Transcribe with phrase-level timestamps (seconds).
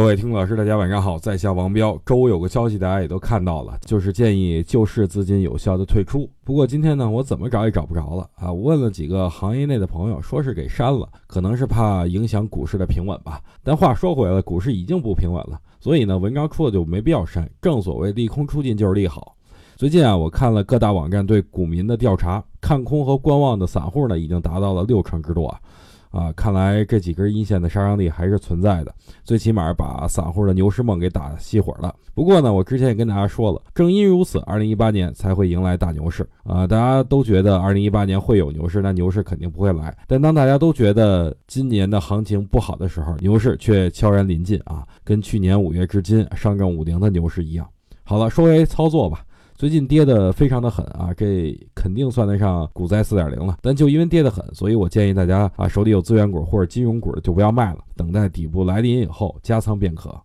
[0.00, 1.96] 各位听众老师，大家晚上好，在下王彪。
[2.06, 6.26] 周五有个消息，大家也都看到了，就是建议救市资金有效的退出。
[6.42, 8.50] 不过今天呢，我怎么找也找不着了啊！
[8.50, 13.42] 我问了几个行业内的朋友，说是给删了，可能是怕影响股市的平稳吧。
[13.62, 17.46] 但话说回来，股市已经不平稳了，所以呢，文章出了就没必要删。
[17.60, 19.36] 正所谓利空出尽就是利好。
[19.76, 25.60] 最近啊，我看了各大网站对股民的调查，看空和观望的散户呢，已经达到了六成之多啊。
[26.10, 31.94] 啊，看来这几根阴线的杀伤力还是存在的，最起码把散户的牛市梦给打熄火了。
[32.14, 36.66] 不过呢，我之前也跟大家说了，正因如此，二零一八年才会迎来大牛市啊！
[36.66, 39.96] 大家都觉得二零一八年会有牛市，那牛市肯定不会来。
[40.06, 47.66] 但当大家都觉得今年的行情不好的时候，牛市却悄然临近啊，跟去年五月至今上证五零的牛市一样。
[48.02, 49.24] 好了，说回操作吧。
[49.60, 53.58] 最近跌的非常的狠啊，这肯定算得上股灾四点零了。
[53.60, 60.18] 但就因为跌的狠，所以我建议大家啊，手里有资源股或者金融股的就不要卖了，等待底部来临以后加仓便可。